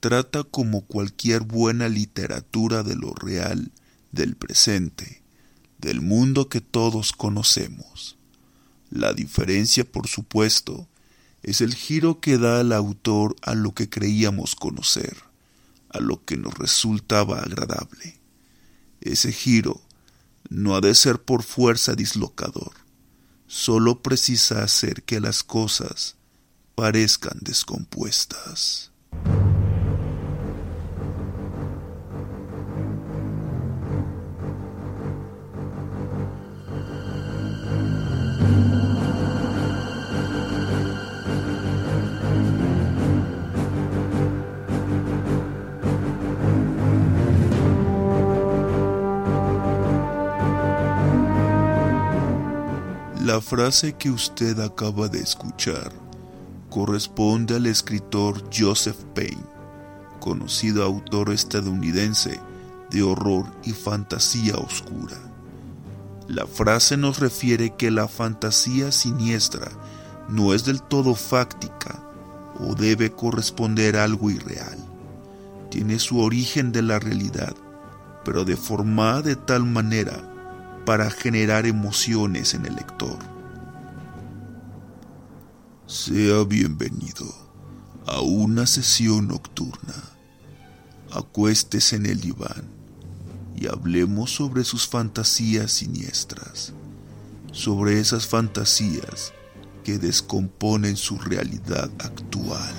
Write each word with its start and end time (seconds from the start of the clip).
trata 0.00 0.44
como 0.44 0.82
cualquier 0.82 1.42
buena 1.42 1.88
literatura 1.88 2.82
de 2.82 2.96
lo 2.96 3.14
real, 3.14 3.72
del 4.12 4.36
presente, 4.36 5.22
del 5.78 6.00
mundo 6.00 6.48
que 6.48 6.60
todos 6.60 7.12
conocemos. 7.12 8.16
La 8.90 9.12
diferencia, 9.12 9.84
por 9.84 10.06
supuesto, 10.08 10.88
es 11.42 11.60
el 11.60 11.74
giro 11.74 12.20
que 12.20 12.38
da 12.38 12.60
el 12.60 12.72
autor 12.72 13.36
a 13.42 13.54
lo 13.54 13.72
que 13.72 13.88
creíamos 13.88 14.54
conocer, 14.54 15.16
a 15.90 16.00
lo 16.00 16.24
que 16.24 16.36
nos 16.36 16.54
resultaba 16.54 17.40
agradable. 17.40 18.18
Ese 19.00 19.32
giro 19.32 19.80
no 20.48 20.74
ha 20.76 20.80
de 20.80 20.94
ser 20.94 21.20
por 21.20 21.42
fuerza 21.42 21.94
dislocador, 21.94 22.72
solo 23.46 24.02
precisa 24.02 24.62
hacer 24.62 25.02
que 25.02 25.20
las 25.20 25.44
cosas 25.44 26.16
parezcan 26.74 27.38
descompuestas. 27.40 28.90
La 53.36 53.42
frase 53.42 53.92
que 53.92 54.08
usted 54.08 54.58
acaba 54.60 55.08
de 55.08 55.18
escuchar 55.18 55.92
corresponde 56.70 57.56
al 57.56 57.66
escritor 57.66 58.42
Joseph 58.50 58.96
Payne, 59.14 59.44
conocido 60.20 60.82
autor 60.82 61.30
estadounidense 61.34 62.40
de 62.90 63.02
horror 63.02 63.44
y 63.62 63.72
fantasía 63.72 64.54
oscura. 64.54 65.18
La 66.28 66.46
frase 66.46 66.96
nos 66.96 67.20
refiere 67.20 67.74
que 67.76 67.90
la 67.90 68.08
fantasía 68.08 68.90
siniestra 68.90 69.70
no 70.30 70.54
es 70.54 70.64
del 70.64 70.80
todo 70.80 71.14
fáctica 71.14 72.02
o 72.58 72.74
debe 72.74 73.12
corresponder 73.12 73.98
a 73.98 74.04
algo 74.04 74.30
irreal. 74.30 74.78
Tiene 75.68 75.98
su 75.98 76.20
origen 76.20 76.72
de 76.72 76.80
la 76.80 76.98
realidad, 76.98 77.54
pero 78.24 78.46
deformada 78.46 79.20
de 79.20 79.36
tal 79.36 79.64
manera 79.64 80.35
para 80.86 81.10
generar 81.10 81.66
emociones 81.66 82.54
en 82.54 82.64
el 82.64 82.76
lector. 82.76 83.18
Sea 85.86 86.44
bienvenido 86.44 87.26
a 88.06 88.20
una 88.20 88.68
sesión 88.68 89.26
nocturna. 89.26 89.94
Acuéstese 91.10 91.96
en 91.96 92.06
el 92.06 92.20
diván 92.20 92.64
y 93.56 93.66
hablemos 93.66 94.30
sobre 94.30 94.62
sus 94.62 94.86
fantasías 94.86 95.72
siniestras, 95.72 96.72
sobre 97.50 97.98
esas 97.98 98.28
fantasías 98.28 99.32
que 99.82 99.98
descomponen 99.98 100.96
su 100.96 101.18
realidad 101.18 101.90
actual. 101.98 102.74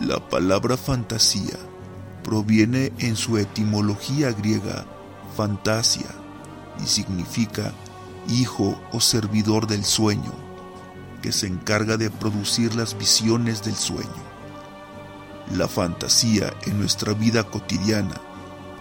La 0.00 0.26
palabra 0.26 0.78
fantasía 0.78 1.58
proviene 2.24 2.92
en 2.98 3.14
su 3.14 3.38
etimología 3.38 4.32
griega 4.32 4.84
fantasia 5.36 6.08
y 6.82 6.86
significa 6.86 7.72
hijo 8.28 8.80
o 8.92 9.00
servidor 9.00 9.66
del 9.66 9.84
sueño, 9.84 10.32
que 11.22 11.30
se 11.30 11.46
encarga 11.46 11.96
de 11.96 12.10
producir 12.10 12.74
las 12.74 12.98
visiones 12.98 13.62
del 13.62 13.76
sueño. 13.76 14.34
La 15.54 15.68
fantasía 15.68 16.52
en 16.66 16.80
nuestra 16.80 17.12
vida 17.12 17.44
cotidiana 17.44 18.20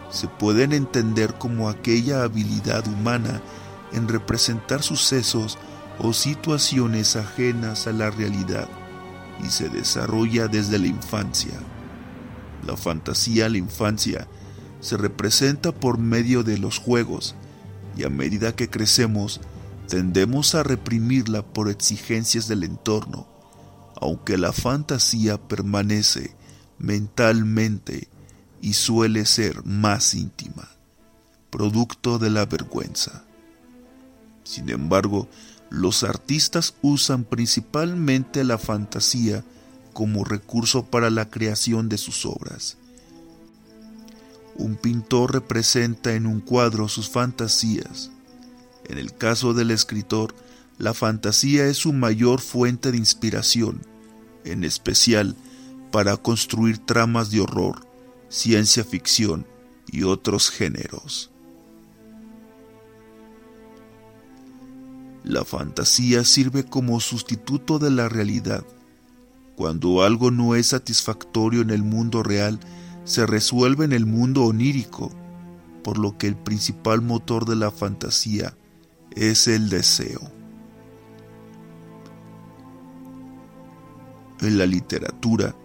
se 0.09 0.27
pueden 0.27 0.71
entender 0.71 1.33
como 1.35 1.69
aquella 1.69 2.23
habilidad 2.23 2.87
humana 2.87 3.41
en 3.91 4.07
representar 4.07 4.81
sucesos 4.81 5.57
o 5.99 6.13
situaciones 6.13 7.15
ajenas 7.15 7.87
a 7.87 7.91
la 7.91 8.09
realidad 8.09 8.69
y 9.43 9.49
se 9.49 9.69
desarrolla 9.69 10.47
desde 10.47 10.79
la 10.79 10.87
infancia 10.87 11.53
la 12.63 12.77
fantasía 12.77 13.45
a 13.45 13.49
la 13.49 13.57
infancia 13.57 14.27
se 14.79 14.97
representa 14.97 15.71
por 15.71 15.97
medio 15.97 16.43
de 16.43 16.57
los 16.57 16.79
juegos 16.79 17.35
y 17.95 18.03
a 18.03 18.09
medida 18.09 18.55
que 18.55 18.69
crecemos 18.69 19.39
tendemos 19.87 20.55
a 20.55 20.63
reprimirla 20.63 21.41
por 21.41 21.69
exigencias 21.69 22.47
del 22.47 22.63
entorno, 22.63 23.27
aunque 24.01 24.37
la 24.37 24.51
fantasía 24.51 25.37
permanece 25.37 26.35
mentalmente 26.79 28.07
y 28.61 28.73
suele 28.73 29.25
ser 29.25 29.65
más 29.65 30.13
íntima, 30.13 30.69
producto 31.49 32.17
de 32.17 32.29
la 32.29 32.45
vergüenza. 32.45 33.23
Sin 34.43 34.69
embargo, 34.69 35.27
los 35.69 36.03
artistas 36.03 36.75
usan 36.81 37.23
principalmente 37.23 38.43
la 38.43 38.57
fantasía 38.57 39.43
como 39.93 40.25
recurso 40.25 40.85
para 40.85 41.09
la 41.09 41.29
creación 41.29 41.87
de 41.87 41.97
sus 41.97 42.25
obras. 42.25 42.77
Un 44.55 44.75
pintor 44.75 45.33
representa 45.33 46.13
en 46.13 46.27
un 46.27 46.41
cuadro 46.41 46.87
sus 46.87 47.09
fantasías. 47.09 48.11
En 48.85 48.97
el 48.97 49.15
caso 49.15 49.53
del 49.53 49.71
escritor, 49.71 50.35
la 50.77 50.93
fantasía 50.93 51.65
es 51.67 51.77
su 51.77 51.93
mayor 51.93 52.41
fuente 52.41 52.91
de 52.91 52.97
inspiración, 52.97 53.81
en 54.43 54.63
especial 54.63 55.35
para 55.91 56.17
construir 56.17 56.79
tramas 56.79 57.31
de 57.31 57.39
horror, 57.39 57.87
ciencia 58.29 58.83
ficción 58.83 59.45
y 59.87 60.03
otros 60.03 60.49
géneros. 60.49 61.29
La 65.23 65.45
fantasía 65.45 66.25
sirve 66.25 66.65
como 66.65 66.99
sustituto 66.99 67.79
de 67.79 67.91
la 67.91 68.09
realidad 68.09 68.65
cuando 69.55 70.03
algo 70.03 70.31
no 70.31 70.55
es 70.55 70.67
satisfactorio 70.67 71.61
en 71.61 71.69
el 71.69 71.83
mundo 71.83 72.23
real, 72.23 72.59
se 73.05 73.25
resuelve 73.25 73.85
en 73.85 73.93
el 73.93 74.05
mundo 74.05 74.43
onírico, 74.43 75.11
por 75.83 75.97
lo 75.97 76.17
que 76.17 76.27
el 76.27 76.35
principal 76.35 77.01
motor 77.01 77.45
de 77.45 77.55
la 77.55 77.71
fantasía 77.71 78.55
es 79.11 79.47
el 79.47 79.69
deseo. 79.69 80.21
En 84.41 84.57
la 84.57 84.65
literatura, 84.65 85.55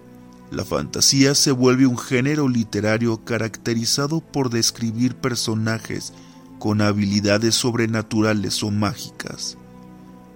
la 0.50 0.64
fantasía 0.64 1.34
se 1.34 1.52
vuelve 1.52 1.86
un 1.86 1.98
género 1.98 2.48
literario 2.48 3.24
caracterizado 3.24 4.20
por 4.20 4.50
describir 4.50 5.14
personajes 5.14 6.12
con 6.58 6.80
habilidades 6.80 7.54
sobrenaturales 7.54 8.62
o 8.62 8.70
mágicas, 8.70 9.56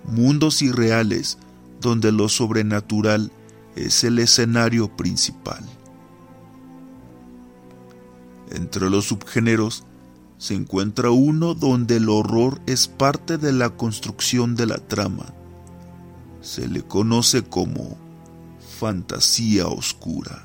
mundos 0.05 0.63
irreales 0.63 1.39
donde 1.81 2.13
lo 2.13 2.29
sobrenatural 2.29 3.33
es 3.77 4.05
el 4.05 4.19
escenario 4.19 4.97
principal. 4.97 5.65
Entre 8.51 8.91
los 8.91 9.07
subgéneros 9.07 9.85
se 10.37 10.55
encuentra 10.55 11.11
uno 11.11 11.55
donde 11.55 11.97
el 11.97 12.09
horror 12.09 12.61
es 12.67 12.89
parte 12.89 13.39
de 13.39 13.53
la 13.53 13.71
construcción 13.71 14.57
de 14.57 14.67
la 14.67 14.79
trama. 14.79 15.33
se 16.41 16.67
le 16.67 16.83
conoce 16.83 17.45
como 17.45 17.97
fantasía 18.81 19.69
oscura. 19.69 20.45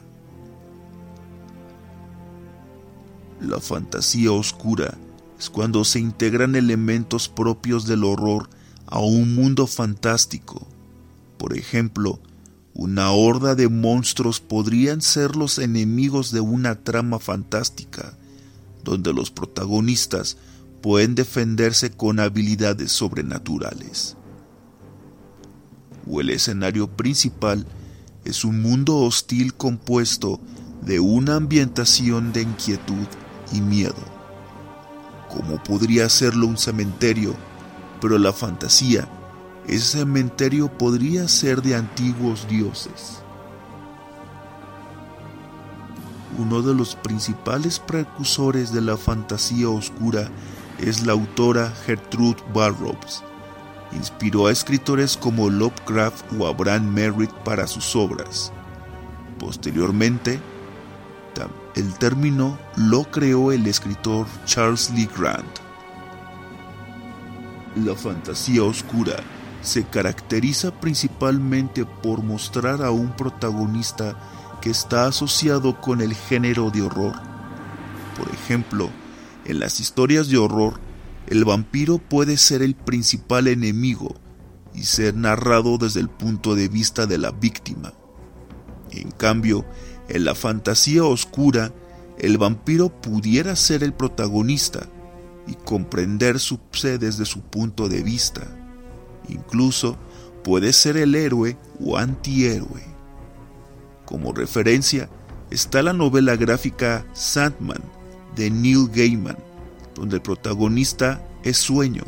La 3.41 3.59
fantasía 3.59 4.31
oscura 4.31 4.95
es 5.39 5.49
cuando 5.49 5.83
se 5.83 5.99
integran 5.99 6.55
elementos 6.55 7.29
propios 7.29 7.87
del 7.87 8.03
horror 8.03 8.47
a 8.85 8.99
un 8.99 9.33
mundo 9.33 9.65
fantástico. 9.65 10.67
Por 11.39 11.57
ejemplo, 11.57 12.19
una 12.77 13.09
horda 13.09 13.55
de 13.55 13.69
monstruos 13.69 14.39
podrían 14.39 15.01
ser 15.01 15.35
los 15.35 15.57
enemigos 15.57 16.31
de 16.31 16.41
una 16.41 16.75
trama 16.75 17.17
fantástica, 17.17 18.15
donde 18.83 19.13
los 19.13 19.31
protagonistas 19.31 20.37
pueden 20.83 21.15
defenderse 21.15 21.89
con 21.89 22.19
habilidades 22.19 22.91
sobrenaturales. 22.91 24.15
O 26.07 26.21
el 26.21 26.29
escenario 26.29 26.87
principal 26.87 27.65
es 28.25 28.45
un 28.45 28.61
mundo 28.61 28.97
hostil 28.97 29.55
compuesto 29.55 30.39
de 30.83 30.99
una 30.99 31.35
ambientación 31.35 32.31
de 32.31 32.43
inquietud 32.43 33.07
y 33.53 33.59
miedo, 33.59 33.95
como 35.29 35.63
podría 35.63 36.09
serlo 36.09 36.45
un 36.45 36.59
cementerio, 36.59 37.33
pero 37.99 38.19
la 38.19 38.33
fantasía, 38.33 39.09
ese 39.67 39.99
cementerio 39.99 40.69
podría 40.69 41.27
ser 41.27 41.61
de 41.61 41.75
antiguos 41.75 42.47
dioses. 42.47 43.21
Uno 46.37 46.61
de 46.61 46.73
los 46.73 46.95
principales 46.95 47.79
precursores 47.79 48.71
de 48.71 48.81
la 48.81 48.95
fantasía 48.95 49.69
oscura 49.69 50.29
es 50.79 51.05
la 51.05 51.13
autora 51.13 51.73
Gertrude 51.85 52.41
Burroughs. 52.53 53.23
Inspiró 53.91 54.47
a 54.47 54.51
escritores 54.51 55.17
como 55.17 55.49
Lovecraft 55.49 56.25
o 56.39 56.47
Abraham 56.47 56.93
Merritt 56.93 57.31
para 57.43 57.67
sus 57.67 57.95
obras. 57.95 58.53
Posteriormente, 59.39 60.39
el 61.75 61.93
término 61.95 62.57
lo 62.75 63.03
creó 63.03 63.51
el 63.51 63.67
escritor 63.67 64.25
Charles 64.45 64.89
Lee 64.91 65.09
Grant. 65.15 65.45
La 67.75 67.95
fantasía 67.95 68.63
oscura 68.63 69.17
se 69.61 69.83
caracteriza 69.83 70.71
principalmente 70.79 71.85
por 71.85 72.23
mostrar 72.23 72.81
a 72.83 72.91
un 72.91 73.15
protagonista 73.15 74.17
que 74.61 74.69
está 74.69 75.07
asociado 75.07 75.79
con 75.81 76.01
el 76.01 76.13
género 76.13 76.69
de 76.71 76.81
horror. 76.81 77.13
Por 78.17 78.29
ejemplo, 78.33 78.89
en 79.45 79.59
las 79.59 79.79
historias 79.79 80.29
de 80.29 80.37
horror, 80.37 80.79
el 81.27 81.45
vampiro 81.45 81.97
puede 81.97 82.37
ser 82.37 82.61
el 82.61 82.75
principal 82.75 83.47
enemigo 83.47 84.15
y 84.73 84.83
ser 84.83 85.15
narrado 85.15 85.77
desde 85.77 85.99
el 85.99 86.09
punto 86.09 86.55
de 86.55 86.67
vista 86.67 87.05
de 87.05 87.17
la 87.17 87.31
víctima. 87.31 87.93
En 88.91 89.11
cambio, 89.11 89.65
en 90.07 90.23
la 90.23 90.35
fantasía 90.35 91.03
oscura, 91.03 91.73
el 92.17 92.37
vampiro 92.37 92.89
pudiera 92.89 93.55
ser 93.55 93.83
el 93.83 93.93
protagonista 93.93 94.87
y 95.47 95.53
comprender 95.53 96.39
su 96.39 96.59
desde 96.81 97.25
su 97.25 97.41
punto 97.41 97.89
de 97.89 98.03
vista. 98.03 98.66
Incluso 99.27 99.97
puede 100.43 100.73
ser 100.73 100.97
el 100.97 101.15
héroe 101.15 101.57
o 101.79 101.97
antihéroe. 101.97 102.83
Como 104.05 104.31
referencia 104.33 105.09
está 105.49 105.81
la 105.81 105.93
novela 105.93 106.35
gráfica 106.35 107.05
Sandman 107.13 107.83
de 108.35 108.49
Neil 108.49 108.89
Gaiman, 108.93 109.37
donde 109.95 110.17
el 110.17 110.21
protagonista 110.21 111.21
es 111.43 111.57
Sueño, 111.57 112.03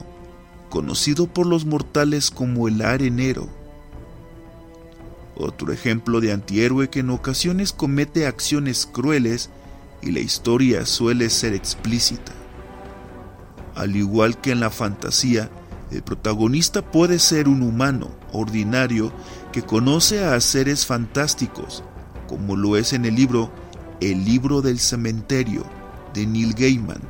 conocido 0.70 1.28
por 1.28 1.46
los 1.46 1.66
mortales 1.66 2.32
como 2.32 2.68
el 2.68 2.82
arenero 2.82 3.50
otro 5.40 5.72
ejemplo 5.72 6.20
de 6.20 6.34
antihéroe 6.34 6.90
que 6.90 7.00
en 7.00 7.10
ocasiones 7.10 7.72
comete 7.72 8.28
acciones 8.28 8.86
crueles 8.86 9.50
y 10.02 10.12
la 10.12 10.20
historia 10.20 10.86
suele 10.86 11.30
ser 11.30 11.54
explícita. 11.54 12.34
Al 13.76 13.96
igual 13.96 14.40
que 14.42 14.52
en 14.52 14.60
la 14.60 14.70
fantasía, 14.70 15.50
el 15.92 16.04
protagonista 16.04 16.82
puede 16.82 17.20
ser 17.20 17.48
un 17.48 17.62
humano 17.62 18.12
ordinario 18.32 19.12
que 19.52 19.64
conoce 19.64 20.24
a 20.24 20.40
seres 20.40 20.86
fantásticos, 20.86 21.84
como 22.28 22.56
lo 22.56 22.78
es 22.78 22.94
en 22.94 23.06
el 23.06 23.16
libro 23.16 23.52
El 24.00 24.26
libro 24.26 24.62
del 24.62 24.80
cementerio 24.80 25.64
de 26.14 26.26
Neil 26.26 26.54
Gaiman, 26.54 27.02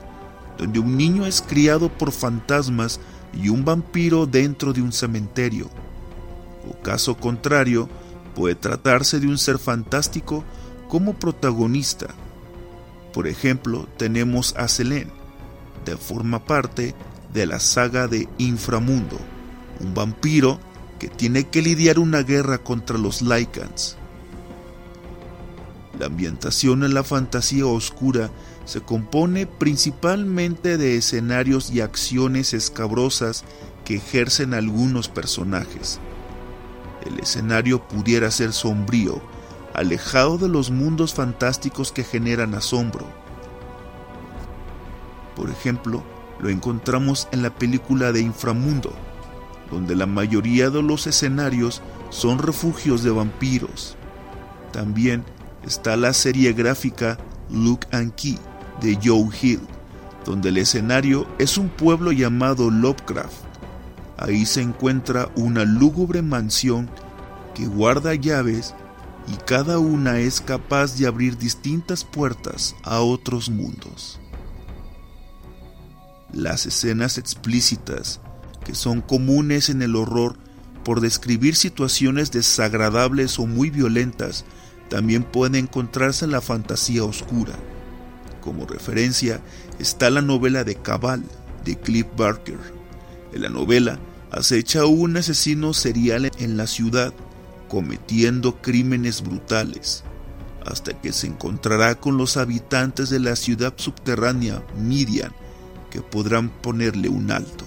donde 0.58 0.80
un 0.80 0.98
niño 0.98 1.26
es 1.26 1.42
criado 1.42 1.90
por 1.90 2.12
fantasmas 2.12 3.00
y 3.34 3.50
un 3.50 3.66
vampiro 3.66 4.26
dentro 4.26 4.74
de 4.74 4.82
un 4.82 4.92
cementerio. 4.92 5.70
O 6.70 6.82
caso 6.82 7.18
contrario, 7.18 7.90
Puede 8.40 8.56
tratarse 8.56 9.20
de 9.20 9.28
un 9.28 9.38
ser 9.38 9.58
fantástico 9.60 10.44
como 10.88 11.14
protagonista. 11.14 12.08
Por 13.14 13.28
ejemplo, 13.28 13.88
tenemos 13.98 14.56
a 14.56 14.70
Selene, 14.70 15.12
de 15.84 15.98
forma 15.98 16.46
parte 16.46 16.96
de 17.34 17.46
la 17.46 17.60
saga 17.60 18.08
de 18.08 18.28
Inframundo, 18.38 19.18
un 19.80 19.94
vampiro 19.94 20.60
que 21.00 21.08
tiene 21.08 21.48
que 21.48 21.62
lidiar 21.62 22.00
una 22.00 22.24
guerra 22.24 22.58
contra 22.58 22.98
los 22.98 23.22
Lycans. 23.22 23.98
La 25.98 26.08
ambientación 26.08 26.84
en 26.84 26.94
la 26.94 27.04
fantasía 27.04 27.66
oscura 27.66 28.30
se 28.66 28.82
compone 28.82 29.48
principalmente 29.48 30.78
de 30.78 30.98
escenarios 30.98 31.72
y 31.72 31.82
acciones 31.82 32.54
escabrosas 32.54 33.44
que 33.86 33.96
ejercen 33.96 34.54
algunos 34.54 35.10
personajes 35.10 36.00
el 37.06 37.20
escenario 37.20 37.88
pudiera 37.88 38.32
ser 38.32 38.54
sombrío, 38.54 39.22
alejado 39.74 40.38
de 40.38 40.48
los 40.48 40.72
mundos 40.72 41.14
fantásticos 41.14 41.92
que 41.92 42.04
generan 42.04 42.54
asombro. 42.56 43.06
Por 45.36 45.50
ejemplo, 45.50 46.04
lo 46.40 46.50
encontramos 46.50 47.28
en 47.32 47.42
la 47.42 47.54
película 47.54 48.12
de 48.12 48.22
Inframundo, 48.22 48.94
donde 49.72 49.96
la 49.96 50.06
mayoría 50.06 50.70
de 50.70 50.82
los 50.82 51.08
escenarios 51.08 51.82
son 52.10 52.40
refugios 52.40 53.04
de 53.04 53.12
vampiros. 53.12 53.98
También 54.72 55.24
está 55.66 55.98
la 55.98 56.14
serie 56.14 56.54
gráfica 56.54 57.18
Look 57.50 57.82
and 57.92 58.14
Key 58.16 58.38
de 58.82 58.98
Joe 59.04 59.30
Hill, 59.42 59.62
donde 60.26 60.50
el 60.50 60.58
escenario 60.58 61.28
es 61.40 61.58
un 61.58 61.70
pueblo 61.70 62.12
llamado 62.12 62.70
Lovecraft 62.70 63.50
Ahí 64.22 64.46
se 64.46 64.62
encuentra 64.62 65.30
una 65.36 65.64
lúgubre 65.64 66.22
mansión 66.22 66.90
que 67.56 67.66
guarda 67.68 68.16
llaves 68.16 68.76
y 69.28 69.38
cada 69.46 69.80
una 69.80 70.20
es 70.20 70.42
capaz 70.42 70.98
de 70.98 71.08
abrir 71.08 71.38
distintas 71.38 72.04
puertas 72.04 72.76
a 72.84 73.00
otros 73.00 73.50
mundos. 73.50 74.20
Las 76.34 76.66
escenas 76.66 77.18
explícitas, 77.18 78.22
que 78.64 78.76
son 78.76 79.02
comunes 79.02 79.70
en 79.70 79.82
el 79.82 79.96
horror 79.96 80.36
por 80.84 81.02
describir 81.02 81.56
situaciones 81.56 82.32
desagradables 82.32 83.40
o 83.40 83.48
muy 83.48 83.70
violentas, 83.70 84.46
también 84.90 85.24
pueden 85.24 85.56
encontrarse 85.56 86.26
en 86.26 86.32
la 86.32 86.42
fantasía 86.42 87.04
oscura. 87.04 87.54
Como 88.42 88.66
referencia 88.66 89.42
está 89.80 90.10
la 90.10 90.22
novela 90.22 90.64
de 90.64 90.76
Cabal 90.76 91.24
de 91.66 91.78
Cliff 91.80 92.08
Barker. 92.16 92.60
En 93.34 93.42
la 93.42 93.50
novela 93.50 94.00
acecha 94.32 94.86
un 94.86 95.18
asesino 95.18 95.74
serial 95.74 96.32
en 96.38 96.58
la 96.58 96.68
ciudad, 96.68 97.14
cometiendo 97.68 98.62
crímenes 98.62 99.22
brutales, 99.22 100.04
hasta 100.66 101.00
que 101.00 101.12
se 101.12 101.28
encontrará 101.28 101.96
con 101.96 102.18
los 102.18 102.38
habitantes 102.38 103.10
de 103.10 103.20
la 103.20 103.36
ciudad 103.36 103.74
subterránea 103.76 104.64
Midian, 104.78 105.34
que 105.90 106.02
podrán 106.02 106.50
ponerle 106.50 107.10
un 107.10 107.32
alto. 107.32 107.66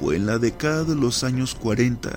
Fue 0.00 0.16
en 0.16 0.26
la 0.26 0.38
década 0.38 0.84
de 0.84 0.94
los 0.94 1.24
años 1.24 1.54
40 1.54 2.10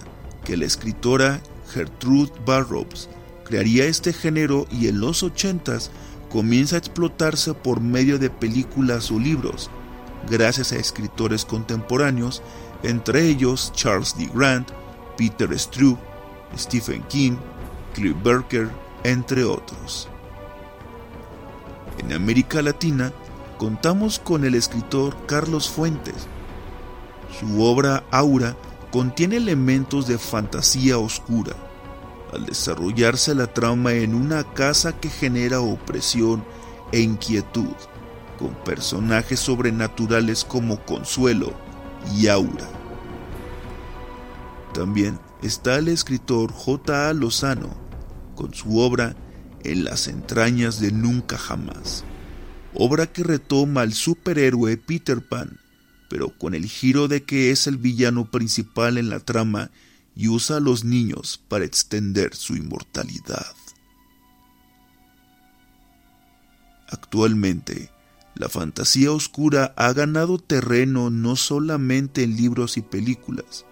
que 0.43 0.57
la 0.57 0.65
escritora 0.65 1.41
Gertrude 1.73 2.31
Burroughs 2.45 3.09
crearía 3.45 3.85
este 3.85 4.13
género 4.13 4.67
y 4.71 4.87
en 4.87 4.99
los 4.99 5.23
80 5.23 5.77
comienza 6.29 6.75
a 6.75 6.79
explotarse 6.79 7.53
por 7.53 7.81
medio 7.81 8.17
de 8.17 8.29
películas 8.29 9.11
o 9.11 9.19
libros, 9.19 9.69
gracias 10.29 10.71
a 10.71 10.77
escritores 10.77 11.43
contemporáneos, 11.43 12.41
entre 12.83 13.27
ellos 13.27 13.71
Charles 13.75 14.15
D. 14.17 14.29
Grant, 14.33 14.69
Peter 15.17 15.57
Struve, 15.59 15.97
Stephen 16.57 17.03
King, 17.03 17.33
Cliff 17.93 18.15
Barker, 18.23 18.69
entre 19.03 19.43
otros. 19.43 20.07
En 21.97 22.13
América 22.13 22.61
Latina 22.61 23.11
contamos 23.61 24.17
con 24.17 24.43
el 24.43 24.55
escritor 24.55 25.15
Carlos 25.27 25.69
Fuentes. 25.69 26.15
Su 27.39 27.61
obra 27.61 28.03
Aura 28.09 28.57
contiene 28.91 29.37
elementos 29.37 30.07
de 30.07 30.17
fantasía 30.17 30.97
oscura, 30.97 31.55
al 32.33 32.47
desarrollarse 32.47 33.35
la 33.35 33.45
trama 33.45 33.93
en 33.93 34.15
una 34.15 34.43
casa 34.43 34.99
que 34.99 35.11
genera 35.11 35.61
opresión 35.61 36.43
e 36.91 37.01
inquietud 37.01 37.75
con 38.39 38.55
personajes 38.65 39.39
sobrenaturales 39.39 40.43
como 40.43 40.83
Consuelo 40.83 41.53
y 42.17 42.29
Aura. 42.29 42.67
También 44.73 45.19
está 45.43 45.77
el 45.77 45.89
escritor 45.89 46.51
J. 46.51 47.09
A. 47.09 47.13
Lozano 47.13 47.69
con 48.33 48.55
su 48.55 48.79
obra 48.79 49.15
En 49.63 49.83
las 49.83 50.07
entrañas 50.07 50.79
de 50.79 50.91
Nunca 50.91 51.37
Jamás, 51.37 52.03
obra 52.73 53.11
que 53.11 53.23
retoma 53.23 53.81
al 53.81 53.93
superhéroe 53.93 54.77
Peter 54.77 55.21
Pan, 55.21 55.59
pero 56.09 56.37
con 56.37 56.53
el 56.53 56.65
giro 56.65 57.07
de 57.07 57.23
que 57.23 57.51
es 57.51 57.67
el 57.67 57.77
villano 57.77 58.29
principal 58.29 58.97
en 58.97 59.09
la 59.09 59.19
trama 59.19 59.71
y 60.15 60.27
usa 60.27 60.57
a 60.57 60.59
los 60.59 60.83
niños 60.83 61.41
para 61.47 61.65
extender 61.65 62.35
su 62.35 62.55
inmortalidad. 62.55 63.55
Actualmente, 66.89 67.89
la 68.35 68.49
fantasía 68.49 69.11
oscura 69.11 69.73
ha 69.77 69.93
ganado 69.93 70.37
terreno 70.37 71.09
no 71.09 71.35
solamente 71.35 72.23
en 72.23 72.35
libros 72.35 72.77
y 72.77 72.81
películas, 72.81 73.65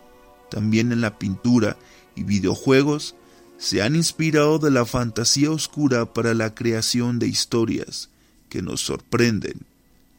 también 0.49 0.91
en 0.91 1.01
la 1.01 1.19
pintura 1.19 1.77
y 2.15 2.23
videojuegos 2.23 3.15
se 3.57 3.81
han 3.81 3.95
inspirado 3.95 4.59
de 4.59 4.71
la 4.71 4.85
fantasía 4.85 5.51
oscura 5.51 6.13
para 6.13 6.33
la 6.33 6.55
creación 6.55 7.19
de 7.19 7.27
historias 7.27 8.09
que 8.49 8.61
nos 8.61 8.81
sorprenden 8.81 9.65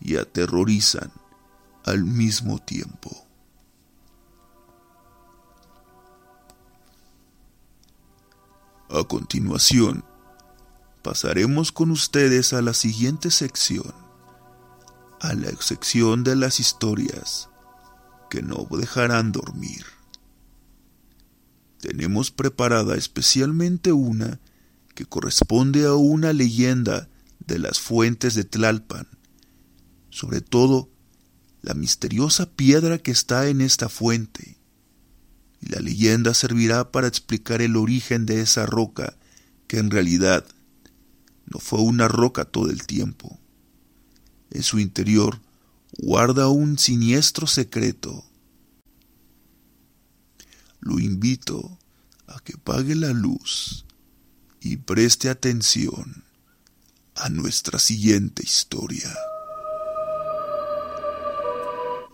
y 0.00 0.16
aterrorizan 0.16 1.10
al 1.84 2.04
mismo 2.04 2.58
tiempo. 2.58 3.26
A 8.88 9.04
continuación, 9.04 10.04
pasaremos 11.02 11.70
con 11.72 11.90
ustedes 11.90 12.52
a 12.52 12.62
la 12.62 12.74
siguiente 12.74 13.30
sección, 13.30 13.94
a 15.20 15.34
la 15.34 15.50
sección 15.60 16.24
de 16.24 16.36
las 16.36 16.60
historias 16.60 17.48
que 18.30 18.42
no 18.42 18.66
dejarán 18.70 19.32
dormir 19.32 19.84
tenemos 21.80 22.30
preparada 22.30 22.94
especialmente 22.94 23.92
una 23.92 24.38
que 24.94 25.06
corresponde 25.06 25.86
a 25.86 25.94
una 25.94 26.32
leyenda 26.32 27.08
de 27.50 27.58
las 27.58 27.80
fuentes 27.80 28.34
de 28.34 28.44
Tlalpan, 28.44 29.06
sobre 30.10 30.40
todo 30.40 30.90
la 31.62 31.74
misteriosa 31.74 32.50
piedra 32.50 32.98
que 32.98 33.10
está 33.10 33.48
en 33.48 33.60
esta 33.60 33.88
fuente. 33.88 34.56
Y 35.60 35.66
la 35.66 35.80
leyenda 35.80 36.32
servirá 36.32 36.90
para 36.90 37.06
explicar 37.06 37.60
el 37.60 37.76
origen 37.76 38.24
de 38.24 38.40
esa 38.40 38.64
roca, 38.64 39.16
que 39.66 39.78
en 39.78 39.90
realidad 39.90 40.46
no 41.44 41.58
fue 41.58 41.80
una 41.80 42.08
roca 42.08 42.44
todo 42.44 42.70
el 42.70 42.86
tiempo. 42.86 43.38
En 44.50 44.62
su 44.62 44.78
interior 44.78 45.40
guarda 45.98 46.48
un 46.48 46.78
siniestro 46.78 47.46
secreto 47.46 48.24
lo 50.80 50.98
invito 50.98 51.78
a 52.26 52.40
que 52.40 52.56
pague 52.56 52.94
la 52.94 53.12
luz 53.12 53.84
y 54.60 54.78
preste 54.78 55.28
atención 55.28 56.24
a 57.20 57.28
nuestra 57.28 57.78
siguiente 57.78 58.42
historia. 58.42 59.14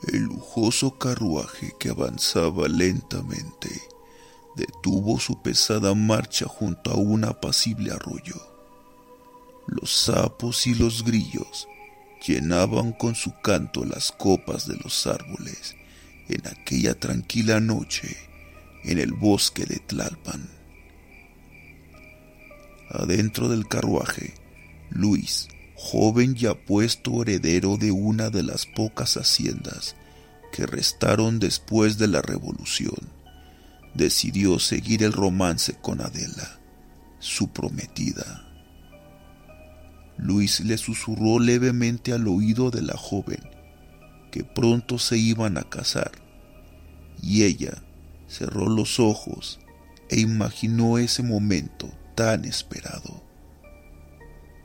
El 0.08 0.24
lujoso 0.24 0.98
carruaje 0.98 1.74
que 1.78 1.90
avanzaba 1.90 2.66
lentamente 2.66 3.70
detuvo 4.56 5.20
su 5.20 5.42
pesada 5.42 5.94
marcha 5.94 6.46
junto 6.46 6.90
a 6.90 6.94
un 6.94 7.24
apacible 7.24 7.92
arroyo. 7.92 8.34
Los 9.68 9.92
sapos 9.92 10.66
y 10.66 10.74
los 10.74 11.04
grillos 11.04 11.68
llenaban 12.26 12.92
con 12.92 13.14
su 13.14 13.32
canto 13.40 13.84
las 13.84 14.10
copas 14.10 14.66
de 14.66 14.76
los 14.76 15.06
árboles 15.06 15.76
en 16.28 16.46
aquella 16.48 16.98
tranquila 16.98 17.60
noche 17.60 18.16
en 18.82 18.98
el 18.98 19.12
bosque 19.12 19.66
de 19.66 19.76
Tlalpan. 19.76 20.50
Adentro 22.90 23.48
del 23.48 23.68
carruaje, 23.68 24.34
Luis, 24.90 25.48
joven 25.74 26.36
y 26.38 26.46
apuesto 26.46 27.22
heredero 27.22 27.76
de 27.76 27.92
una 27.92 28.30
de 28.30 28.42
las 28.42 28.66
pocas 28.66 29.16
haciendas 29.16 29.96
que 30.52 30.66
restaron 30.66 31.38
después 31.38 31.98
de 31.98 32.08
la 32.08 32.22
revolución, 32.22 32.96
decidió 33.94 34.58
seguir 34.58 35.02
el 35.02 35.12
romance 35.12 35.74
con 35.74 36.00
Adela, 36.00 36.60
su 37.18 37.48
prometida. 37.48 38.42
Luis 40.16 40.60
le 40.60 40.78
susurró 40.78 41.38
levemente 41.38 42.12
al 42.12 42.26
oído 42.26 42.70
de 42.70 42.82
la 42.82 42.96
joven 42.96 43.40
que 44.30 44.44
pronto 44.44 44.98
se 44.98 45.18
iban 45.18 45.58
a 45.58 45.62
casar, 45.62 46.12
y 47.22 47.44
ella, 47.44 47.82
cerró 48.28 48.68
los 48.68 49.00
ojos 49.00 49.60
e 50.10 50.20
imaginó 50.20 50.98
ese 50.98 51.22
momento 51.22 51.90
tan 52.14 52.44
esperado. 52.44 53.25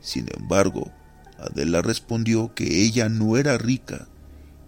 Sin 0.02 0.26
embargo, 0.36 0.92
Adela 1.38 1.80
respondió 1.80 2.54
que 2.54 2.82
ella 2.82 3.08
no 3.08 3.38
era 3.38 3.56
rica 3.56 4.08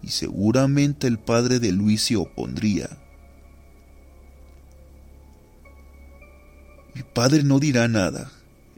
y 0.01 0.09
seguramente 0.09 1.07
el 1.07 1.19
padre 1.19 1.59
de 1.59 1.71
Luis 1.71 2.03
se 2.03 2.15
opondría. 2.15 2.89
Mi 6.95 7.03
padre 7.03 7.43
no 7.43 7.59
dirá 7.59 7.87
nada. 7.87 8.31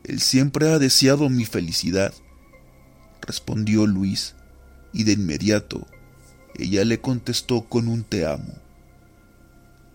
Él 0.04 0.20
siempre 0.20 0.70
ha 0.70 0.80
deseado 0.80 1.30
mi 1.30 1.46
felicidad, 1.46 2.14
respondió 3.22 3.86
Luis, 3.86 4.36
y 4.94 5.04
de 5.04 5.12
inmediato 5.12 5.86
ella 6.58 6.84
le 6.86 7.00
contestó 7.00 7.62
con 7.66 7.88
un 7.88 8.04
te 8.04 8.26
amo. 8.26 8.54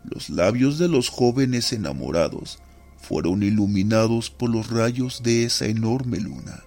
Los 0.05 0.31
labios 0.31 0.79
de 0.79 0.89
los 0.89 1.09
jóvenes 1.09 1.73
enamorados 1.73 2.62
fueron 3.03 3.43
iluminados 3.43 4.31
por 4.31 4.49
los 4.49 4.71
rayos 4.71 5.23
de 5.23 5.45
esa 5.45 5.67
enorme 5.67 6.19
luna, 6.19 6.63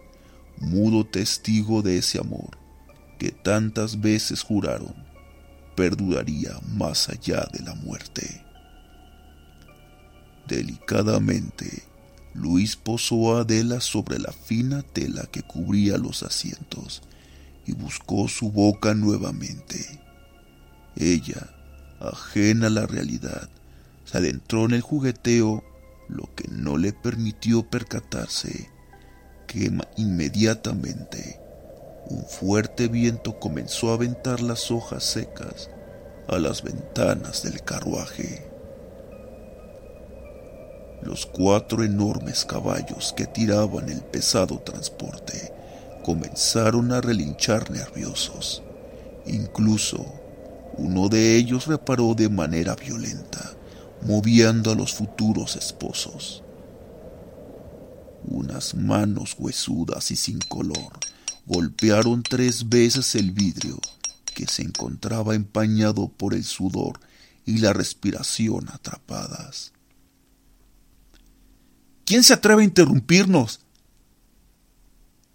mudo 0.60 1.06
testigo 1.06 1.82
de 1.82 1.98
ese 1.98 2.20
amor 2.20 2.58
que 3.18 3.32
tantas 3.32 4.02
veces 4.02 4.42
juraron 4.44 4.94
perduraría 5.76 6.58
más 6.74 7.10
allá 7.10 7.48
de 7.52 7.64
la 7.64 7.76
muerte. 7.76 8.44
Delicadamente, 10.48 11.84
Luis 12.34 12.76
posó 12.76 13.36
a 13.36 13.42
Adela 13.42 13.82
sobre 13.82 14.20
la 14.20 14.32
fina 14.32 14.84
tela 14.84 15.26
que 15.32 15.42
cubría 15.42 15.98
los 15.98 16.24
asientos 16.24 17.02
y 17.66 17.74
buscó 17.74 18.28
su 18.28 18.52
boca 18.52 18.94
nuevamente. 18.94 20.02
Ella 20.96 21.50
ajena 22.00 22.68
a 22.68 22.70
la 22.70 22.86
realidad, 22.86 23.50
se 24.06 24.18
adentró 24.18 24.66
en 24.66 24.72
el 24.72 24.82
jugueteo, 24.82 25.64
lo 26.08 26.34
que 26.36 26.48
no 26.50 26.78
le 26.78 26.94
permitió 26.94 27.70
percatarse 27.70 28.70
que 29.48 29.72
inmediatamente 29.98 31.40
un 32.08 32.24
fuerte 32.26 32.88
viento 32.88 33.40
comenzó 33.40 33.92
a 33.92 33.96
aventar 33.96 34.42
las 34.42 34.70
hojas 34.72 35.04
secas 35.04 35.70
a 36.28 36.38
las 36.38 36.64
ventanas 36.64 37.44
del 37.44 37.62
carruaje. 37.64 38.48
Los 41.02 41.26
cuatro 41.26 41.84
enormes 41.84 42.46
caballos 42.46 43.14
que 43.16 43.26
tiraban 43.26 43.90
el 43.90 44.02
pesado 44.02 44.60
transporte 44.60 45.54
comenzaron 46.04 46.92
a 46.92 47.02
relinchar 47.02 47.70
nerviosos. 47.72 48.64
Incluso 49.26 50.06
uno 50.78 51.10
de 51.10 51.36
ellos 51.36 51.68
reparó 51.68 52.14
de 52.14 52.30
manera 52.30 52.76
violenta, 52.76 53.55
moviendo 54.06 54.72
a 54.72 54.76
los 54.76 54.94
futuros 54.94 55.56
esposos. 55.56 56.44
Unas 58.24 58.76
manos 58.76 59.36
huesudas 59.38 60.12
y 60.12 60.16
sin 60.16 60.40
color 60.40 61.00
golpearon 61.46 62.24
tres 62.24 62.70
veces 62.70 63.16
el 63.16 63.32
vidrio, 63.32 63.80
que 64.34 64.48
se 64.48 64.64
encontraba 64.64 65.36
empañado 65.36 66.08
por 66.10 66.34
el 66.34 66.44
sudor 66.44 67.00
y 67.46 67.60
la 67.60 67.74
respiración 67.74 68.68
atrapadas. 68.70 69.72
¿Quién 72.06 72.24
se 72.24 72.34
atreve 72.34 72.62
a 72.62 72.66
interrumpirnos? 72.66 73.62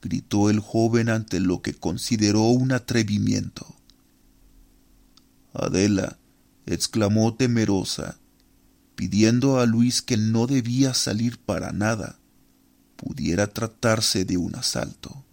gritó 0.03 0.49
el 0.49 0.61
joven 0.61 1.11
ante 1.11 1.41
lo 1.41 1.61
que 1.61 1.75
consideró 1.75 2.43
un 2.43 2.73
atrevimiento. 2.73 3.67
Adela, 5.53 6.19
exclamó 6.67 7.35
temerosa, 7.35 8.19
pidiendo 9.01 9.59
a 9.59 9.65
Luis 9.65 10.03
que 10.03 10.19
no 10.19 10.47
debía 10.47 10.93
salir 10.93 11.39
para 11.39 11.73
nada, 11.73 12.19
pudiera 12.97 13.47
tratarse 13.47 14.27
de 14.27 14.37
un 14.37 14.55
asalto. 14.55 15.25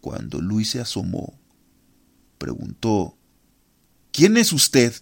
Cuando 0.00 0.40
Luis 0.40 0.70
se 0.70 0.80
asomó, 0.80 1.38
preguntó, 2.38 3.16
¿Quién 4.10 4.36
es 4.36 4.52
usted? 4.52 4.92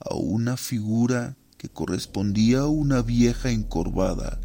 A 0.00 0.16
una 0.16 0.56
figura 0.56 1.36
que 1.56 1.68
correspondía 1.68 2.62
a 2.62 2.66
una 2.66 3.02
vieja 3.02 3.52
encorvada 3.52 4.40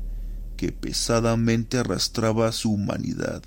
que 0.55 0.71
pesadamente 0.71 1.79
arrastraba 1.79 2.51
su 2.51 2.73
humanidad 2.73 3.41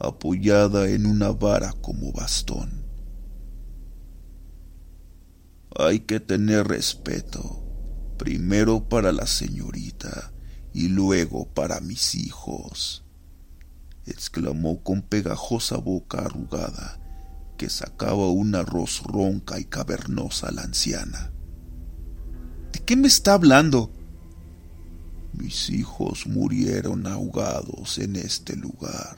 apoyada 0.00 0.88
en 0.88 1.06
una 1.06 1.28
vara 1.28 1.72
como 1.80 2.10
bastón. 2.10 2.81
Hay 5.76 6.00
que 6.00 6.20
tener 6.20 6.68
respeto, 6.68 7.62
primero 8.18 8.88
para 8.88 9.12
la 9.12 9.26
señorita 9.26 10.32
y 10.74 10.88
luego 10.88 11.46
para 11.46 11.80
mis 11.80 12.14
hijos, 12.14 13.04
exclamó 14.06 14.82
con 14.82 15.02
pegajosa 15.02 15.78
boca 15.78 16.18
arrugada 16.18 16.98
que 17.56 17.70
sacaba 17.70 18.28
una 18.28 18.60
arroz 18.60 19.02
ronca 19.04 19.60
y 19.60 19.64
cavernosa 19.64 20.50
la 20.50 20.62
anciana. 20.62 21.32
¿De 22.72 22.80
qué 22.80 22.96
me 22.96 23.08
está 23.08 23.34
hablando? 23.34 23.90
Mis 25.32 25.70
hijos 25.70 26.26
murieron 26.26 27.06
ahogados 27.06 27.98
en 27.98 28.16
este 28.16 28.56
lugar 28.56 29.16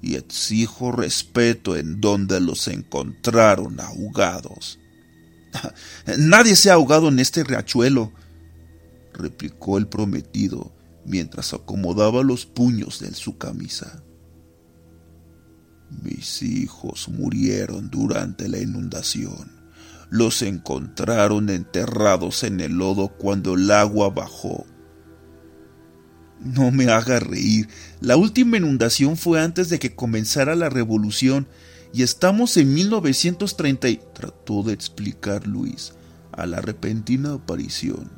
y 0.00 0.14
exijo 0.14 0.92
respeto 0.92 1.76
en 1.76 2.00
donde 2.00 2.40
los 2.40 2.68
encontraron 2.68 3.80
ahogados. 3.80 4.78
Nadie 6.18 6.56
se 6.56 6.70
ha 6.70 6.74
ahogado 6.74 7.08
en 7.08 7.18
este 7.18 7.44
riachuelo, 7.44 8.12
replicó 9.12 9.78
el 9.78 9.86
prometido 9.88 10.74
mientras 11.04 11.54
acomodaba 11.54 12.22
los 12.22 12.46
puños 12.46 13.00
de 13.00 13.14
su 13.14 13.38
camisa. 13.38 14.02
Mis 16.02 16.42
hijos 16.42 17.08
murieron 17.08 17.90
durante 17.90 18.48
la 18.48 18.58
inundación. 18.58 19.58
Los 20.10 20.42
encontraron 20.42 21.48
enterrados 21.50 22.42
en 22.44 22.60
el 22.60 22.72
lodo 22.72 23.08
cuando 23.08 23.54
el 23.54 23.70
agua 23.70 24.10
bajó. 24.10 24.66
No 26.40 26.70
me 26.70 26.90
haga 26.90 27.20
reír. 27.20 27.68
La 28.00 28.16
última 28.16 28.58
inundación 28.58 29.16
fue 29.16 29.40
antes 29.40 29.70
de 29.70 29.78
que 29.78 29.94
comenzara 29.94 30.54
la 30.54 30.68
revolución 30.68 31.48
y 31.92 32.02
estamos 32.02 32.56
en 32.56 32.74
1930 32.74 33.88
y 33.88 34.00
trató 34.14 34.62
de 34.62 34.74
explicar 34.74 35.46
Luis 35.46 35.94
a 36.32 36.46
la 36.46 36.60
repentina 36.60 37.34
aparición 37.34 38.10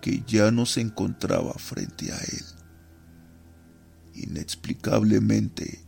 que 0.00 0.22
ya 0.26 0.50
no 0.50 0.66
se 0.66 0.80
encontraba 0.80 1.52
frente 1.54 2.12
a 2.12 2.18
él. 2.18 2.44
Inexplicablemente, 4.14 5.84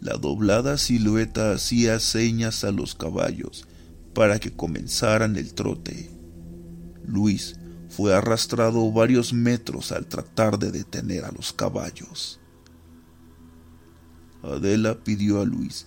la 0.00 0.14
doblada 0.14 0.78
silueta 0.78 1.52
hacía 1.52 2.00
señas 2.00 2.64
a 2.64 2.72
los 2.72 2.94
caballos 2.94 3.66
para 4.14 4.38
que 4.38 4.52
comenzaran 4.52 5.36
el 5.36 5.54
trote. 5.54 6.10
Luis 7.06 7.56
fue 7.90 8.14
arrastrado 8.14 8.90
varios 8.90 9.32
metros 9.32 9.92
al 9.92 10.06
tratar 10.06 10.58
de 10.58 10.72
detener 10.72 11.24
a 11.24 11.32
los 11.32 11.52
caballos. 11.52 12.40
Adela 14.42 14.98
pidió 15.04 15.40
a 15.40 15.44
Luis 15.44 15.86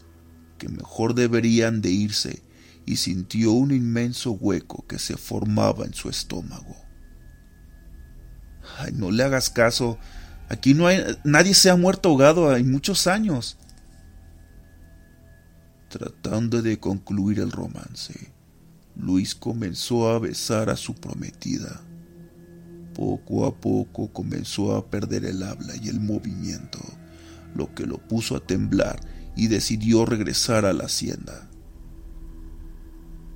que 0.57 0.69
mejor 0.69 1.13
deberían 1.13 1.81
de 1.81 1.91
irse 1.91 2.41
y 2.85 2.95
sintió 2.95 3.51
un 3.51 3.71
inmenso 3.71 4.31
hueco 4.31 4.85
que 4.87 4.97
se 4.97 5.17
formaba 5.17 5.85
en 5.85 5.93
su 5.93 6.09
estómago. 6.09 6.75
Ay, 8.79 8.93
no 8.93 9.11
le 9.11 9.23
hagas 9.23 9.49
caso. 9.49 9.97
Aquí 10.49 10.73
no 10.73 10.87
hay 10.87 11.03
nadie 11.23 11.53
se 11.53 11.69
ha 11.69 11.75
muerto 11.75 12.09
ahogado 12.09 12.49
hay 12.49 12.63
muchos 12.63 13.07
años 13.07 13.57
tratando 15.89 16.61
de 16.61 16.79
concluir 16.79 17.39
el 17.39 17.51
romance. 17.51 18.31
Luis 18.95 19.35
comenzó 19.35 20.09
a 20.09 20.19
besar 20.19 20.69
a 20.69 20.75
su 20.75 20.95
prometida. 20.95 21.81
Poco 22.93 23.45
a 23.45 23.55
poco 23.55 24.11
comenzó 24.11 24.75
a 24.75 24.89
perder 24.89 25.25
el 25.25 25.43
habla 25.43 25.75
y 25.81 25.89
el 25.89 25.99
movimiento, 25.99 26.79
lo 27.53 27.73
que 27.75 27.85
lo 27.85 27.97
puso 27.99 28.35
a 28.35 28.39
temblar 28.39 28.99
y 29.37 29.47
decidió 29.47 30.05
regresar 30.05 30.65
a 30.65 30.73
la 30.73 30.85
hacienda. 30.85 31.49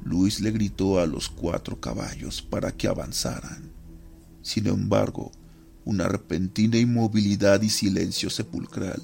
Luis 0.04 0.42
le 0.42 0.50
gritó 0.50 1.00
a 1.00 1.06
los 1.06 1.30
cuatro 1.30 1.80
caballos 1.80 2.42
para 2.42 2.76
que 2.76 2.88
avanzaran. 2.88 3.72
Sin 4.42 4.66
embargo, 4.66 5.32
una 5.86 6.08
repentina 6.08 6.78
inmovilidad 6.78 7.62
y 7.62 7.70
silencio 7.70 8.32
sepulcral 8.32 9.00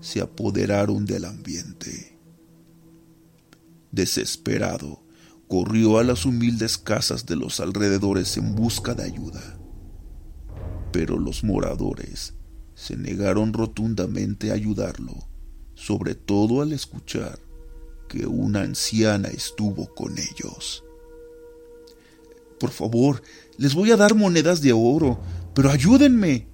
se 0.00 0.22
apoderaron 0.22 1.04
del 1.04 1.26
ambiente. 1.26 2.18
Desesperado, 3.92 5.04
corrió 5.46 5.98
a 5.98 6.04
las 6.04 6.24
humildes 6.24 6.78
casas 6.78 7.26
de 7.26 7.36
los 7.36 7.60
alrededores 7.60 8.38
en 8.38 8.54
busca 8.54 8.94
de 8.94 9.04
ayuda. 9.04 9.58
Pero 10.90 11.18
los 11.18 11.44
moradores 11.44 12.32
se 12.74 12.96
negaron 12.96 13.52
rotundamente 13.52 14.52
a 14.52 14.54
ayudarlo, 14.54 15.28
sobre 15.80 16.14
todo 16.14 16.60
al 16.60 16.72
escuchar 16.74 17.38
que 18.06 18.26
una 18.26 18.60
anciana 18.60 19.28
estuvo 19.28 19.94
con 19.94 20.18
ellos. 20.18 20.84
Por 22.58 22.70
favor, 22.70 23.22
les 23.56 23.74
voy 23.74 23.90
a 23.90 23.96
dar 23.96 24.14
monedas 24.14 24.60
de 24.60 24.74
oro, 24.74 25.18
pero 25.54 25.70
ayúdenme, 25.70 26.46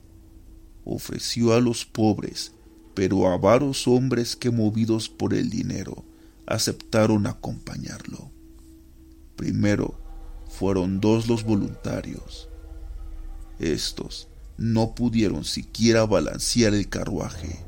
ofreció 0.85 1.55
a 1.55 1.61
los 1.61 1.85
pobres, 1.85 2.53
pero 2.95 3.27
avaros 3.27 3.89
hombres 3.89 4.37
que 4.37 4.53
movidos 4.53 5.09
por 5.09 5.35
el 5.35 5.51
dinero 5.51 6.05
aceptaron 6.47 7.27
acompañarlo. 7.27 8.31
Primero 9.35 9.99
fueron 10.49 11.01
dos 11.01 11.27
los 11.27 11.43
voluntarios. 11.43 12.49
Estos 13.59 14.29
no 14.57 14.95
pudieron 14.95 15.45
siquiera 15.45 16.07
balancear 16.07 16.75
el 16.75 16.89
carruaje. 16.89 17.66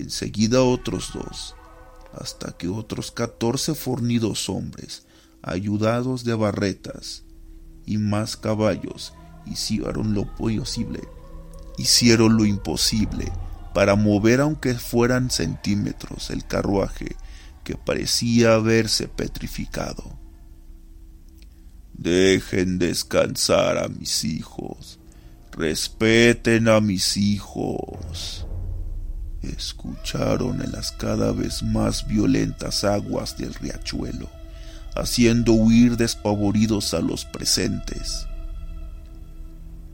Enseguida 0.00 0.62
otros 0.62 1.10
dos, 1.14 1.54
hasta 2.12 2.52
que 2.52 2.68
otros 2.68 3.10
catorce 3.10 3.74
fornidos 3.74 4.48
hombres, 4.48 5.06
ayudados 5.42 6.24
de 6.24 6.34
barretas 6.34 7.24
y 7.86 7.98
más 7.98 8.36
caballos, 8.36 9.14
hicieron 9.46 10.12
lo 10.12 10.26
posible, 10.34 11.00
hicieron 11.78 12.36
lo 12.36 12.44
imposible 12.44 13.32
para 13.72 13.94
mover 13.94 14.40
aunque 14.40 14.74
fueran 14.74 15.30
centímetros 15.30 16.30
el 16.30 16.46
carruaje 16.46 17.16
que 17.64 17.76
parecía 17.76 18.54
haberse 18.54 19.08
petrificado. 19.08 20.18
Dejen 21.92 22.78
descansar 22.78 23.78
a 23.78 23.88
mis 23.88 24.24
hijos, 24.24 24.98
respeten 25.52 26.68
a 26.68 26.80
mis 26.80 27.16
hijos. 27.16 28.46
Escucharon 29.48 30.62
en 30.62 30.72
las 30.72 30.92
cada 30.92 31.32
vez 31.32 31.62
más 31.62 32.06
violentas 32.06 32.84
aguas 32.84 33.36
del 33.38 33.54
riachuelo, 33.54 34.28
haciendo 34.94 35.52
huir 35.52 35.96
despavoridos 35.96 36.94
a 36.94 37.00
los 37.00 37.24
presentes. 37.24 38.26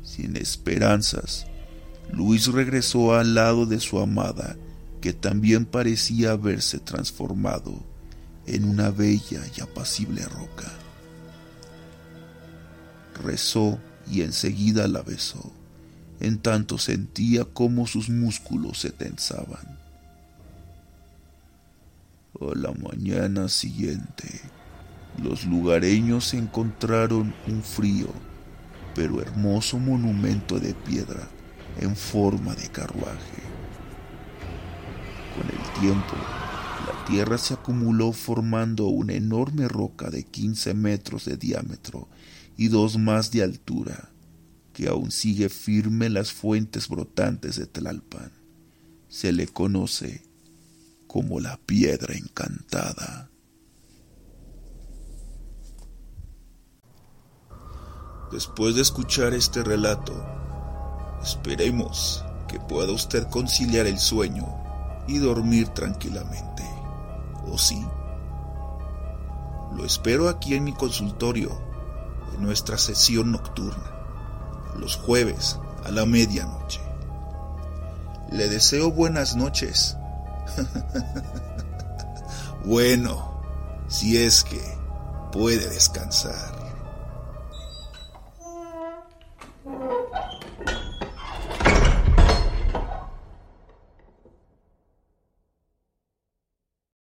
Sin 0.03 0.37
esperanzas, 0.37 1.47
Luis 2.13 2.47
regresó 2.47 3.15
al 3.15 3.35
lado 3.35 3.67
de 3.67 3.81
su 3.81 3.99
amada 3.99 4.57
que 5.01 5.13
también 5.13 5.67
parecía 5.67 6.31
haberse 6.31 6.79
transformado 6.79 7.75
en 8.47 8.65
una 8.65 8.91
bella 8.91 9.43
y 9.57 9.61
apacible 9.61 10.25
roca. 10.25 10.71
Rezó 13.23 13.79
y 14.11 14.23
enseguida 14.23 14.89
la 14.89 15.03
besó, 15.03 15.53
en 16.23 16.39
tanto 16.39 16.79
sentía 16.79 17.45
cómo 17.45 17.89
sus 17.89 18.09
músculos 18.09 18.79
se 18.79 18.91
tensaban. 18.91 19.79
A 22.41 22.57
la 22.57 22.73
mañana 22.73 23.49
siguiente, 23.49 24.41
los 25.21 25.45
lugareños 25.45 26.33
encontraron 26.33 27.35
un 27.49 27.63
frío 27.63 28.07
pero 28.95 29.21
hermoso 29.21 29.79
monumento 29.79 30.61
de 30.61 30.75
piedra 30.75 31.29
en 31.81 31.97
forma 31.97 32.55
de 32.55 32.69
carruaje. 32.69 33.43
Con 35.35 35.49
el 35.49 35.81
tiempo, 35.81 36.15
la 36.87 37.05
tierra 37.07 37.37
se 37.37 37.55
acumuló 37.55 38.13
formando 38.13 38.87
una 38.87 39.15
enorme 39.15 39.67
roca 39.67 40.09
de 40.11 40.23
15 40.23 40.75
metros 40.75 41.25
de 41.25 41.37
diámetro 41.37 42.07
y 42.57 42.69
dos 42.69 42.97
más 42.97 43.33
de 43.33 43.43
altura, 43.43 44.12
que 44.73 44.89
aún 44.89 45.11
sigue 45.11 45.49
firme 45.49 46.09
las 46.09 46.33
fuentes 46.33 46.89
brotantes 46.89 47.57
de 47.57 47.67
Tlalpan. 47.67 48.33
Se 49.09 49.33
le 49.33 49.47
conoce 49.47 50.23
como 51.07 51.41
la 51.41 51.59
piedra 51.59 52.15
encantada. 52.15 53.31
Después 58.33 58.75
de 58.77 58.81
escuchar 58.81 59.35
este 59.35 59.63
relato, 59.63 60.15
esperemos 61.23 62.25
que 62.49 62.59
pueda 62.59 62.91
usted 62.93 63.29
conciliar 63.29 63.87
el 63.87 63.99
sueño 63.99 64.47
y 65.07 65.19
dormir 65.19 65.69
tranquilamente. 65.69 66.63
¿O 67.47 67.59
sí? 67.59 67.85
Lo 69.77 69.85
espero 69.85 70.31
aquí 70.31 70.55
en 70.55 70.65
mi 70.65 70.73
consultorio, 70.73 71.51
en 72.35 72.43
nuestra 72.43 72.79
sesión 72.79 73.33
nocturna, 73.33 74.02
los 74.79 74.97
jueves 74.97 75.59
a 75.85 75.91
la 75.91 76.07
medianoche. 76.07 76.81
Le 78.31 78.49
deseo 78.49 78.91
buenas 78.91 79.37
noches. 79.37 79.97
bueno, 82.65 83.43
si 83.89 84.17
es 84.17 84.45
que 84.45 84.63
puede 85.31 85.69
descansar. 85.69 86.62